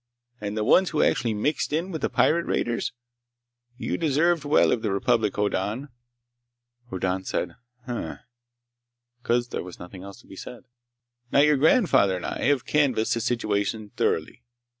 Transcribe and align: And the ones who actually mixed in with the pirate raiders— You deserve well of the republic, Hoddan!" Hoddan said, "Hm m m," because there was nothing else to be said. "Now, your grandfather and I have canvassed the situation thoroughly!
And 0.39 0.57
the 0.57 0.63
ones 0.63 0.89
who 0.89 1.03
actually 1.03 1.35
mixed 1.35 1.71
in 1.71 1.91
with 1.91 2.01
the 2.01 2.09
pirate 2.09 2.47
raiders— 2.47 2.91
You 3.77 3.97
deserve 3.99 4.43
well 4.43 4.71
of 4.71 4.81
the 4.81 4.91
republic, 4.91 5.35
Hoddan!" 5.35 5.89
Hoddan 6.89 7.23
said, 7.25 7.55
"Hm 7.85 7.97
m 7.97 8.03
m," 8.05 8.19
because 9.21 9.49
there 9.49 9.61
was 9.61 9.77
nothing 9.77 10.01
else 10.01 10.19
to 10.21 10.27
be 10.27 10.35
said. 10.35 10.63
"Now, 11.31 11.41
your 11.41 11.57
grandfather 11.57 12.15
and 12.15 12.25
I 12.25 12.45
have 12.45 12.65
canvassed 12.65 13.13
the 13.13 13.21
situation 13.21 13.91
thoroughly! 13.95 14.41